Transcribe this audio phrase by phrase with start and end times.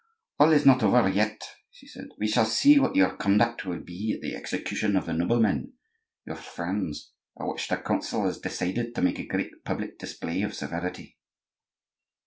[0.39, 2.07] "All is not over yet," she said.
[2.17, 5.73] "We shall see what your conduct will be at the execution of the noblemen,
[6.25, 10.55] your friends, at which the Council has decided to make a great public display of
[10.55, 11.19] severity."